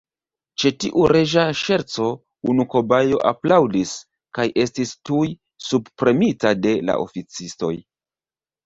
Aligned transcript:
Ĉe 0.61 0.69
tiu 0.83 1.03
reĝa 1.11 1.43
ŝerco, 1.59 2.07
unu 2.53 2.65
kobajo 2.73 3.21
aplaŭdis, 3.33 3.93
kaj 4.39 4.49
estis 4.67 4.95
tuj 5.11 5.23
subpremita 5.71 6.57
de 6.67 6.77
la 6.91 6.99
oficistoj. 7.07 7.75